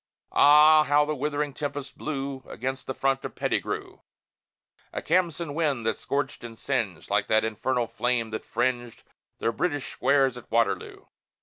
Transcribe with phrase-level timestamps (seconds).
[0.31, 3.99] Ah, how the withering tempest blew Against the front of Pettigrew!
[4.91, 9.03] A Khamsin wind that scorched and singed, Like that infernal flame that fringed
[9.37, 11.05] The British squares at Waterloo!